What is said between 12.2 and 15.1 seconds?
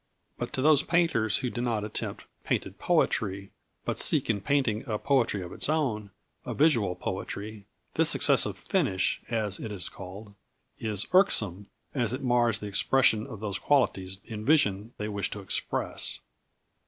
mars the expression of those qualities in vision they